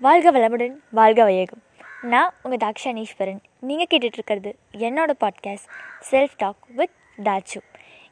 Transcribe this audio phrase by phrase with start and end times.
[0.00, 1.62] வாழ்க வளமுடன் வாழ்க வையகம்.
[2.02, 3.38] நான் உங்கள் தாக்ஷானீஸ்வரன்.
[3.60, 5.68] நீங்கள் கேட்டுட்ருக்கிறது என்னோட பாட்காஸ்ட்
[6.10, 6.94] செல்ஃப் டாக் வித்
[7.24, 7.60] தாச்சு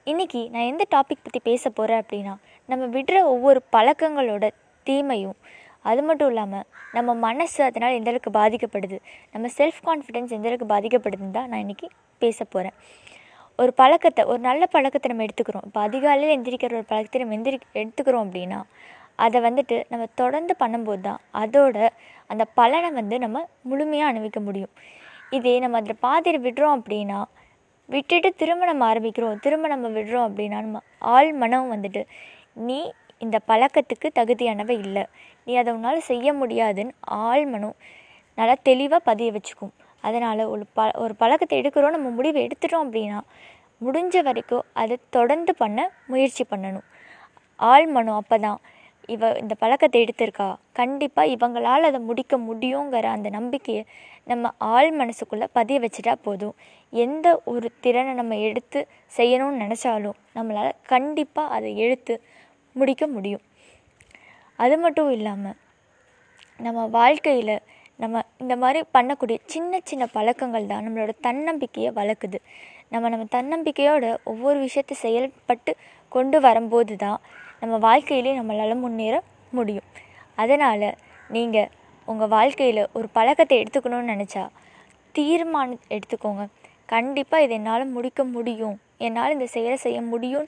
[0.05, 2.35] இன்றைக்கி நான் எந்த டாபிக் பற்றி பேச போகிறேன் அப்படின்னா
[2.67, 4.51] நம்ம விடுற ஒவ்வொரு பழக்கங்களோட
[4.83, 5.37] தீமையும்
[5.81, 8.99] அது மட்டும் இல்லாமல் நம்ம மனசு அதனால் எந்த அளவுக்கு பாதிக்கப்படுது
[9.33, 12.77] நம்ம செல்ஃப் கான்ஃபிடென்ஸ் எந்தளவுக்கு பாதிக்கப்படுதுன்னு தான் நான் இன்றைக்கி பேச போகிறேன்
[13.57, 15.67] ஒரு பழக்கத்தை ஒரு நல்ல பழக்கத்தை நம்ம எடுத்துக்கிறோம்.
[15.67, 18.63] இப்போ அதிகாலையில் எந்திரிக்கிற ஒரு பழக்கத்தை நம்ம எந்திரி எடுத்துக்கிறோம் அப்படின்னா
[19.25, 21.77] அதை வந்துட்டு நம்ம தொடர்ந்து பண்ணும்போது தான் அதோட
[22.31, 24.73] அந்த பலனை வந்து நம்ம முழுமையாக அனுபவிக்க முடியும்.
[25.37, 27.21] இதே நம்ம அதில் பாதியில் விடுறோம் அப்படின்னா
[27.89, 30.81] விட்டுட்டு திரும்ப நம்ம ஆரம்பிக்கிறோம் திரும்ப நம்ம விடுறோம் அப்படின்னா நம்ம
[31.15, 32.03] ஆள் மனம் வந்துட்டு
[32.69, 32.79] நீ
[33.25, 35.05] இந்த பழக்கத்துக்கு தகுதியானவை இல்லை.
[35.47, 36.95] நீ அதை உன்னால் செய்ய முடியாதுன்னு
[37.27, 37.77] ஆள் மனம்
[38.39, 39.75] நல்லா தெளிவாக பதிய வச்சுக்கும்.
[40.05, 43.21] அதனால் ஒரு ப ஒரு பழக்கத்தை எடுக்கிறோம் நம்ம முடிவு எடுத்துட்டோம் அப்படின்னா
[43.87, 45.79] முடிஞ்ச வரைக்கும் அதை தொடர்ந்து பண்ண
[46.13, 46.87] முயற்சி பண்ணணும்.
[47.61, 48.61] ஆள் மனம் அப்போ தான்
[49.07, 50.49] இவ இந்த பழக்கத்தை எடுத்திருக்கா?
[50.73, 53.83] கண்டிப்பாக இவங்களால் அதை முடிக்க முடியுங்கிற அந்த நம்பிக்கையை
[54.25, 56.55] நம்ம ஆள் மனசுக்குள்ளே பதிய வச்சுட்டா போதும்.
[56.93, 58.81] எந்த ஒரு திறனை நம்ம எடுத்து
[59.17, 62.17] செய்யணும்னு நினச்சாலும் நம்மளால் கண்டிப்பாக அதை எடுத்து
[62.77, 63.45] முடிக்க முடியும்.
[64.59, 65.57] அது மட்டும் இல்லாமல்
[66.61, 67.57] நம்ம வாழ்க்கையில்
[67.99, 72.39] நம்ம இந்த மாதிரி பண்ணக்கூடிய சின்ன சின்ன பழக்கங்கள் தான் நம்மளோட தன்னம்பிக்கையை வளர்க்குது.
[72.93, 75.73] நம்ம நம்ம தன்னம்பிக்கையோட ஒவ்வொரு விஷயத்தை செயல்பட்டு
[76.13, 77.19] கொண்டு வரும்போது தான்
[77.63, 79.17] நம்ம வாழ்க்கையிலே நம்மளால் முன்னேற
[79.53, 79.89] முடியும்.
[80.43, 80.89] அதனால்
[81.37, 81.71] நீங்கள்
[82.09, 84.45] உங்கள் வாழ்க்கையில் ஒரு பழக்கத்தை எடுத்துக்கணும்னு நினச்சா
[85.15, 86.45] தீர்மானம் எடுத்துக்கோங்க.
[86.95, 88.77] கண்டிப்பாக இதை என்னால் முடிக்க முடியும்.
[89.07, 90.47] என்னால் இந்த செயலை செய்ய முடியும்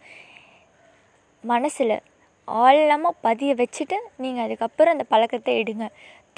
[1.45, 1.97] மனசில்
[2.49, 5.87] ஆழமாக பதிய வச்சுட்டு நீங்கள் அதுக்கப்புறம் அந்த பழக்கத்தை எடுங்க.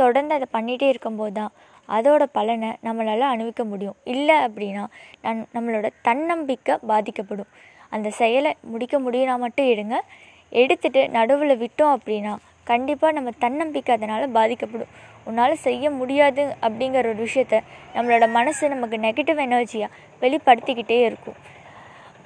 [0.02, 1.52] தொடர்ந்து அதை பண்ணிகிட்டே இருக்கும்போது தான்
[1.88, 3.96] அதோட பலனை நம்மளால் அனுபவிக்க முடியும்.
[4.14, 4.84] இல்லை அப்படின்னா
[5.24, 7.50] நன் நம்மளோட தன்னம்பிக்கை பாதிக்கப்படும்.
[7.94, 9.96] அந்த செயலை முடிக்க முடியும்னா மட்டும் எடுங்க.
[10.62, 12.34] எடுத்துட்டு நடுவில் விட்டோம் அப்படின்னா
[12.70, 14.92] கண்டிப்பாக நம்ம தன்னம்பிக்கை அதனால் பாதிக்கப்படும்.
[15.28, 17.56] உன்னால் செய்ய முடியாது அப்படிங்கிற ஒரு விஷயத்த
[17.94, 21.38] நம்மளோட மனசு நமக்கு நெகட்டிவ் எனர்ஜியாக வெளிப்படுத்திக்கிட்டே இருக்கும்.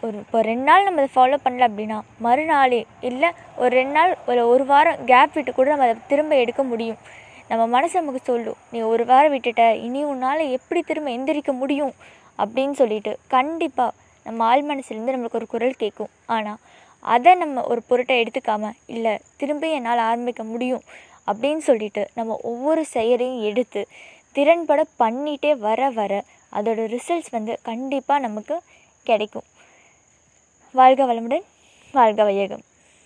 [0.04, 3.28] ஒரு இப்போ ரெண்டு நாள் நம்ம அதை ஃபாலோ பண்ணல அப்படின்னா மறுநாளே இல்லை
[3.62, 6.98] ஒரு ரெண்டு நாள் ஒரு ஒரு வாரம் கேப் விட்டு கூட நம்ம அதை திரும்ப எடுக்க முடியும்.
[7.48, 11.94] நம்ம மனசு நமக்கு சொல்லும் நீ ஒரு வாரம் விட்டுட்ட இனி உன்னால் எப்படி திரும்ப எந்திரிக்க முடியும்?
[12.42, 13.92] அப்படின்னு சொல்லிட்டு கண்டிப்பாக
[14.26, 16.12] நம்ம ஆள் மனசுலேருந்து நம்மளுக்கு ஒரு குரல் கேட்கும்.
[16.26, 16.60] ஆனால்
[17.14, 20.84] அதை நம்ம ஒரு பொருட்டை எடுத்துக்காமல் இல்லை திரும்ப என்னால் ஆரம்பிக்க முடியும்.
[21.30, 23.82] அப்படின்னு சொல்லிட்டு நம்ம ஒவ்வொரு செயலையும் எடுத்து
[24.36, 26.12] திறன்பட பண்ணிகிட்டே வர வர
[26.52, 28.56] அதோட ரிசல்ட்ஸ் வந்து கண்டிப்பாக நமக்கு
[29.06, 29.48] கிடைக்கும்.
[30.74, 31.44] வாழ்க வளமுடன்
[31.94, 32.64] வாழ்க வையகம்.